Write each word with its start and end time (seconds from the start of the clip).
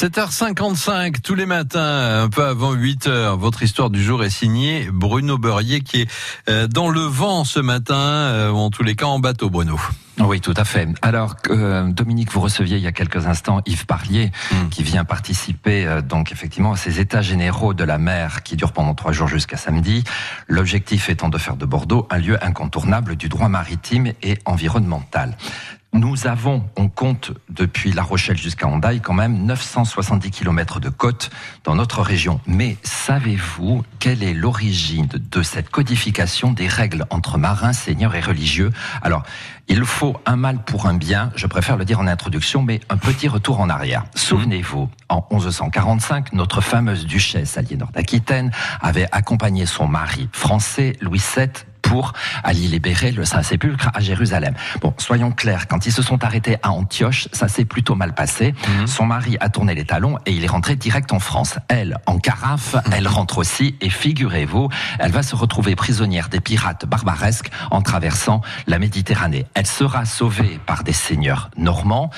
7h55 0.00 1.20
tous 1.20 1.34
les 1.34 1.44
matins, 1.44 2.22
un 2.22 2.30
peu 2.30 2.42
avant 2.46 2.74
8h. 2.74 3.36
Votre 3.38 3.62
histoire 3.62 3.90
du 3.90 4.02
jour 4.02 4.24
est 4.24 4.30
signée 4.30 4.88
Bruno 4.90 5.36
Beurrier 5.36 5.82
qui 5.82 6.00
est 6.00 6.10
euh, 6.48 6.66
dans 6.66 6.88
le 6.88 7.02
vent 7.02 7.44
ce 7.44 7.60
matin, 7.60 7.98
euh, 7.98 8.50
ou 8.50 8.56
en 8.56 8.70
tous 8.70 8.82
les 8.82 8.94
cas 8.94 9.04
en 9.04 9.18
bateau, 9.18 9.50
Bruno. 9.50 9.78
Oui, 10.18 10.40
tout 10.40 10.54
à 10.56 10.64
fait. 10.64 10.88
Alors, 11.02 11.36
euh, 11.50 11.86
Dominique, 11.92 12.32
vous 12.32 12.40
receviez 12.40 12.78
il 12.78 12.82
y 12.82 12.86
a 12.86 12.92
quelques 12.92 13.26
instants 13.26 13.60
Yves 13.66 13.84
Parlier, 13.84 14.32
Mm. 14.52 14.68
qui 14.70 14.82
vient 14.82 15.04
participer 15.04 15.84
euh, 15.86 16.00
donc 16.00 16.32
effectivement 16.32 16.72
à 16.72 16.76
ces 16.76 16.98
états 16.98 17.20
généraux 17.20 17.74
de 17.74 17.84
la 17.84 17.98
mer 17.98 18.42
qui 18.42 18.56
durent 18.56 18.72
pendant 18.72 18.94
trois 18.94 19.12
jours 19.12 19.28
jusqu'à 19.28 19.58
samedi. 19.58 20.04
L'objectif 20.48 21.10
étant 21.10 21.28
de 21.28 21.36
faire 21.36 21.56
de 21.56 21.66
Bordeaux 21.66 22.06
un 22.08 22.16
lieu 22.16 22.42
incontournable 22.42 23.16
du 23.16 23.28
droit 23.28 23.48
maritime 23.48 24.12
et 24.22 24.38
environnemental. 24.46 25.36
Nous 25.92 26.28
avons, 26.28 26.64
on 26.76 26.88
compte 26.88 27.32
depuis 27.48 27.92
La 27.92 28.04
Rochelle 28.04 28.36
jusqu'à 28.36 28.68
Hendaye 28.68 29.00
quand 29.00 29.12
même 29.12 29.44
970 29.44 30.30
kilomètres 30.30 30.78
de 30.78 30.88
côte 30.88 31.30
dans 31.64 31.74
notre 31.74 32.02
région. 32.02 32.40
Mais 32.46 32.76
savez-vous 32.84 33.84
quelle 33.98 34.22
est 34.22 34.32
l'origine 34.32 35.06
de, 35.06 35.18
de 35.18 35.42
cette 35.42 35.68
codification 35.68 36.52
des 36.52 36.68
règles 36.68 37.06
entre 37.10 37.38
marins, 37.38 37.72
seigneurs 37.72 38.14
et 38.14 38.20
religieux? 38.20 38.70
Alors, 39.02 39.24
il 39.66 39.84
faut 39.84 40.16
un 40.26 40.36
mal 40.36 40.62
pour 40.64 40.86
un 40.86 40.94
bien, 40.94 41.32
je 41.34 41.48
préfère 41.48 41.76
le 41.76 41.84
dire 41.84 41.98
en 41.98 42.06
introduction, 42.06 42.62
mais 42.62 42.80
un 42.88 42.96
petit 42.96 43.26
retour 43.26 43.60
en 43.60 43.68
arrière. 43.68 44.04
Souvenez-vous, 44.14 44.88
en 45.08 45.26
1145, 45.32 46.32
notre 46.32 46.60
fameuse 46.60 47.04
duchesse 47.04 47.58
Aliénor 47.58 47.90
d'Aquitaine 47.90 48.52
avait 48.80 49.08
accompagné 49.10 49.66
son 49.66 49.88
mari 49.88 50.28
français 50.32 50.94
Louis 51.00 51.22
VII 51.36 51.48
pour 51.90 52.12
aller 52.44 52.68
libérer 52.68 53.10
le 53.10 53.24
Saint-Sépulcre 53.24 53.90
à 53.92 53.98
Jérusalem. 53.98 54.54
Bon, 54.80 54.94
soyons 54.96 55.32
clairs, 55.32 55.66
quand 55.66 55.86
ils 55.86 55.92
se 55.92 56.02
sont 56.02 56.22
arrêtés 56.22 56.56
à 56.62 56.70
Antioche, 56.70 57.26
ça 57.32 57.48
s'est 57.48 57.64
plutôt 57.64 57.96
mal 57.96 58.14
passé. 58.14 58.54
Son 58.86 59.06
mari 59.06 59.36
a 59.40 59.48
tourné 59.48 59.74
les 59.74 59.84
talons 59.84 60.16
et 60.24 60.30
il 60.30 60.44
est 60.44 60.48
rentré 60.48 60.76
direct 60.76 61.12
en 61.12 61.18
France. 61.18 61.58
Elle, 61.66 61.98
en 62.06 62.20
carafe, 62.20 62.76
elle 62.92 63.08
rentre 63.08 63.38
aussi 63.38 63.74
et 63.80 63.90
figurez-vous, 63.90 64.68
elle 65.00 65.10
va 65.10 65.24
se 65.24 65.34
retrouver 65.34 65.74
prisonnière 65.74 66.28
des 66.28 66.38
pirates 66.38 66.86
barbaresques 66.86 67.50
en 67.72 67.82
traversant 67.82 68.40
la 68.68 68.78
Méditerranée. 68.78 69.46
Elle 69.54 69.66
sera 69.66 70.04
sauvée 70.04 70.60
par 70.66 70.84
des 70.84 70.92
seigneurs 70.92 71.50
normands. 71.56 72.10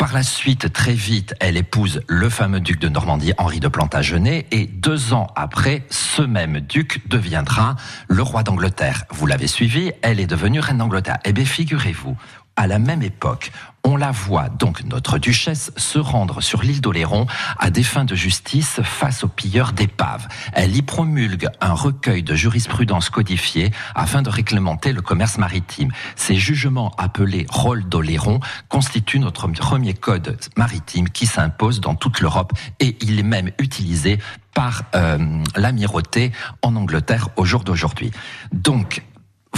Par 0.00 0.14
la 0.14 0.22
suite, 0.22 0.72
très 0.72 0.94
vite, 0.94 1.34
elle 1.40 1.58
épouse 1.58 2.00
le 2.08 2.30
fameux 2.30 2.60
duc 2.60 2.80
de 2.80 2.88
Normandie, 2.88 3.34
Henri 3.36 3.60
de 3.60 3.68
Plantagenet, 3.68 4.46
et 4.50 4.64
deux 4.64 5.12
ans 5.12 5.26
après, 5.36 5.82
ce 5.90 6.22
même 6.22 6.60
duc 6.60 7.06
deviendra 7.06 7.76
le 8.08 8.22
roi 8.22 8.42
d'Angleterre. 8.42 9.04
Vous 9.10 9.26
l'avez 9.26 9.46
suivi, 9.46 9.92
elle 10.00 10.18
est 10.18 10.26
devenue 10.26 10.58
reine 10.58 10.78
d'Angleterre. 10.78 11.18
Eh 11.26 11.34
bien, 11.34 11.44
figurez-vous, 11.44 12.16
à 12.56 12.66
la 12.66 12.78
même 12.78 13.02
époque, 13.02 13.52
on 13.84 13.96
la 13.96 14.10
voit 14.10 14.48
donc 14.50 14.84
notre 14.84 15.18
duchesse 15.18 15.72
se 15.76 15.98
rendre 15.98 16.42
sur 16.42 16.62
l'île 16.62 16.80
d'Oléron 16.80 17.26
à 17.58 17.70
des 17.70 17.82
fins 17.82 18.04
de 18.04 18.14
justice 18.14 18.80
face 18.82 19.24
aux 19.24 19.28
pilleurs 19.28 19.72
d'épaves. 19.72 20.28
Elle 20.52 20.76
y 20.76 20.82
promulgue 20.82 21.48
un 21.60 21.72
recueil 21.72 22.22
de 22.22 22.34
jurisprudence 22.34 23.08
codifiée 23.08 23.70
afin 23.94 24.20
de 24.20 24.28
réglementer 24.28 24.92
le 24.92 25.00
commerce 25.00 25.38
maritime. 25.38 25.90
Ces 26.16 26.34
jugements 26.34 26.94
appelés 26.98 27.46
rôle 27.48 27.88
d'Oléron 27.88 28.40
constituent 28.68 29.20
notre 29.20 29.48
premier 29.48 29.94
code 29.94 30.38
maritime 30.56 31.08
qui 31.08 31.26
s'impose 31.26 31.80
dans 31.80 31.94
toute 31.94 32.20
l'Europe 32.20 32.52
et 32.80 32.96
il 33.00 33.18
est 33.18 33.24
même 33.24 33.50
utilisé 33.58 34.18
par 34.54 34.82
euh, 34.94 35.42
l'amirauté 35.56 36.32
en 36.62 36.76
Angleterre 36.76 37.28
au 37.36 37.44
jour 37.44 37.64
d'aujourd'hui. 37.64 38.10
Donc, 38.52 39.02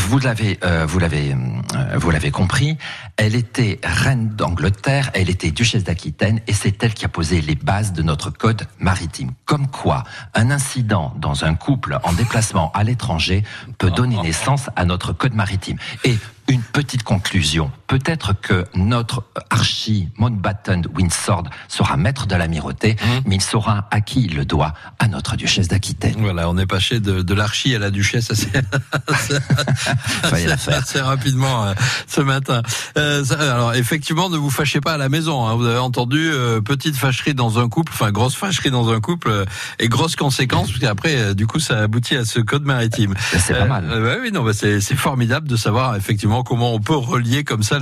vous 0.08 0.19
l'avez, 0.19 0.58
euh, 0.64 0.84
vous 0.86 0.98
l'avez, 0.98 1.33
euh, 1.33 1.97
vous 1.97 2.11
l'avez 2.11 2.31
compris. 2.31 2.77
Elle 3.17 3.34
était 3.34 3.81
reine 3.83 4.31
d'Angleterre, 4.31 5.11
elle 5.14 5.31
était 5.31 5.50
duchesse 5.50 5.84
d'Aquitaine, 5.84 6.41
et 6.47 6.53
c'est 6.53 6.83
elle 6.83 6.94
qui 6.94 7.05
a 7.05 7.09
posé 7.09 7.41
les 7.41 7.55
bases 7.55 7.92
de 7.92 8.03
notre 8.03 8.31
code 8.31 8.67
maritime. 8.78 9.31
Comme 9.44 9.69
quoi, 9.69 10.05
un 10.34 10.50
incident 10.50 11.14
dans 11.19 11.44
un 11.44 11.55
couple 11.55 11.98
en 12.03 12.12
déplacement 12.12 12.72
à 12.72 12.84
l'étranger 12.84 13.44
peut 13.78 13.91
donner 13.91 14.21
naissance 14.21 14.71
à 14.77 14.84
notre 14.84 15.12
code 15.12 15.34
maritime. 15.34 15.78
Et 16.04 16.19
une 16.53 16.63
petite 16.63 17.03
conclusion. 17.03 17.71
Peut-être 17.87 18.35
que 18.41 18.65
notre 18.75 19.25
archi 19.51 20.09
Mountbatten 20.19 20.85
Windsor 20.95 21.45
sera 21.69 21.97
maître 21.97 22.27
de 22.27 22.35
l'amirauté, 22.37 22.97
mais 23.27 23.37
il 23.37 23.43
saura 23.43 23.89
à 23.91 24.01
qui 24.01 24.25
il 24.25 24.37
le 24.37 24.45
doit, 24.45 24.75
à 24.99 25.09
notre 25.09 25.37
duchesse 25.37 25.69
d'Aquitaine. 25.69 26.17
Voilà, 26.19 26.49
on 26.49 26.57
est 26.59 26.67
passé 26.67 27.01
de, 27.01 27.23
de 27.23 27.35
l'archi 27.35 27.75
à 27.75 27.79
la 27.79 27.91
duchesse 27.91 28.31
assez, 28.31 28.51
rapidement 31.01 31.67
euh, 31.67 31.75
ce 32.07 32.21
matin. 32.21 32.63
Euh, 32.97 33.25
ça- 33.25 33.41
alors 33.55 33.75
effectivement, 33.75 34.29
ne 34.31 34.37
vous 34.37 34.51
fâchez 34.51 34.81
pas 34.81 34.95
à 34.95 34.99
la 34.99 35.09
maison. 35.09 35.47
hein. 35.47 35.55
Vous 35.57 35.67
avez 35.67 35.79
entendu 35.79 36.31
euh, 36.33 36.61
petite 36.61 36.97
fâcherie 36.97 37.34
dans 37.34 37.59
un 37.59 37.69
couple, 37.69 37.93
enfin 37.95 38.11
grosse 38.11 38.34
fâcherie 38.34 38.71
dans 38.71 38.91
un 38.93 39.01
couple 39.01 39.45
et 39.79 39.89
grosses 39.89 40.17
conséquences 40.17 40.69
parce 40.69 40.81
qu'après, 40.81 41.34
du 41.34 41.47
coup, 41.47 41.61
ça 41.61 41.79
aboutit 41.81 42.17
à 42.17 42.25
ce 42.25 42.41
code 42.41 42.65
maritime. 42.65 43.15
C'est 43.39 43.55
pas 43.55 43.65
mal. 43.67 44.19
Oui, 44.23 44.31
non, 44.33 44.43
bah, 44.45 44.53
c'est 44.55 44.81
formidable 44.97 45.49
de 45.49 45.57
savoir 45.57 45.97
effectivement 45.97 46.41
comment 46.42 46.75
on 46.75 46.80
peut 46.80 46.97
relier 46.97 47.44
comme 47.44 47.62
ça 47.62 47.78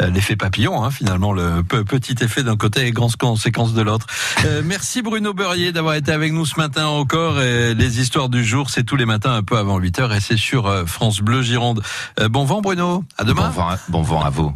euh, 0.00 0.10
l'effet 0.10 0.36
papillon, 0.36 0.82
hein, 0.84 0.90
finalement 0.90 1.32
le 1.32 1.62
pe- 1.62 1.84
petit 1.84 2.14
effet 2.22 2.42
d'un 2.42 2.56
côté 2.56 2.86
et 2.86 2.90
grandes 2.92 3.16
conséquences 3.16 3.72
de 3.74 3.82
l'autre. 3.82 4.06
Euh, 4.44 4.62
merci 4.64 5.02
Bruno 5.02 5.32
Beurrier 5.34 5.72
d'avoir 5.72 5.94
été 5.94 6.12
avec 6.12 6.32
nous 6.32 6.46
ce 6.46 6.56
matin 6.58 6.86
encore. 6.86 7.38
Les 7.38 8.00
histoires 8.00 8.28
du 8.28 8.44
jour, 8.44 8.70
c'est 8.70 8.84
tous 8.84 8.96
les 8.96 9.06
matins 9.06 9.32
un 9.34 9.42
peu 9.42 9.56
avant 9.58 9.78
8 9.78 9.98
heures 10.00 10.12
et 10.14 10.20
c'est 10.20 10.36
sur 10.36 10.66
euh, 10.66 10.84
France 10.86 11.20
Bleu 11.20 11.42
Gironde. 11.42 11.82
Bon 12.30 12.44
vent 12.44 12.60
Bruno, 12.60 13.04
à 13.16 13.24
demain. 13.24 13.48
Bon 13.88 14.02
vent, 14.02 14.02
vent 14.02 14.22
à 14.22 14.30
vous. 14.30 14.52